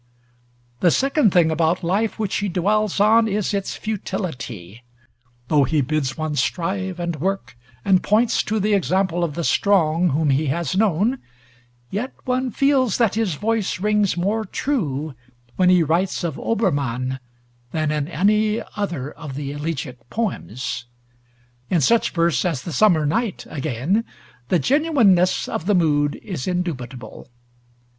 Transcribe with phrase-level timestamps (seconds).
[0.79, 4.83] The second thing about life which he dwells on is its futility;
[5.47, 10.09] though he bids one strive and work, and points to the example of the strong
[10.09, 11.19] whom he has known,
[11.91, 15.13] yet one feels that his voice rings more true
[15.55, 17.19] when he writes of Obermann
[17.71, 20.85] than in any other of the elegiac poems.
[21.69, 24.03] In such verse as the 'Summer Night,' again,
[24.49, 27.29] the genuineness of the mood is indubitable.